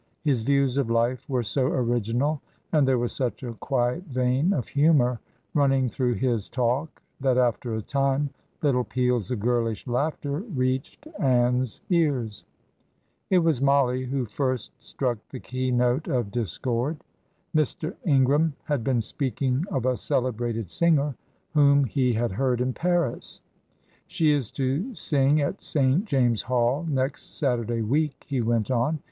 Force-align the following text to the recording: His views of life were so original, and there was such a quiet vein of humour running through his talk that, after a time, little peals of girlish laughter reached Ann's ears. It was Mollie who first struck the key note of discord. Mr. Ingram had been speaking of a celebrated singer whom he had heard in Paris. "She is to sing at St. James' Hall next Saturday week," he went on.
His 0.23 0.41
views 0.41 0.79
of 0.79 0.89
life 0.89 1.29
were 1.29 1.43
so 1.43 1.67
original, 1.67 2.41
and 2.71 2.87
there 2.87 2.97
was 2.97 3.11
such 3.11 3.43
a 3.43 3.53
quiet 3.53 4.01
vein 4.05 4.51
of 4.51 4.67
humour 4.69 5.19
running 5.53 5.89
through 5.89 6.15
his 6.15 6.49
talk 6.49 7.03
that, 7.19 7.37
after 7.37 7.75
a 7.75 7.83
time, 7.83 8.31
little 8.63 8.83
peals 8.83 9.29
of 9.29 9.39
girlish 9.39 9.85
laughter 9.85 10.39
reached 10.39 11.05
Ann's 11.19 11.81
ears. 11.91 12.43
It 13.29 13.37
was 13.37 13.61
Mollie 13.61 14.05
who 14.05 14.25
first 14.25 14.71
struck 14.79 15.19
the 15.29 15.39
key 15.39 15.69
note 15.69 16.07
of 16.07 16.31
discord. 16.31 16.97
Mr. 17.55 17.93
Ingram 18.03 18.53
had 18.63 18.83
been 18.83 19.01
speaking 19.01 19.65
of 19.69 19.85
a 19.85 19.97
celebrated 19.97 20.71
singer 20.71 21.13
whom 21.53 21.83
he 21.83 22.13
had 22.13 22.31
heard 22.31 22.59
in 22.59 22.73
Paris. 22.73 23.43
"She 24.07 24.31
is 24.31 24.49
to 24.53 24.95
sing 24.95 25.39
at 25.41 25.63
St. 25.63 26.05
James' 26.05 26.41
Hall 26.41 26.87
next 26.89 27.37
Saturday 27.37 27.83
week," 27.83 28.25
he 28.27 28.41
went 28.41 28.71
on. 28.71 28.99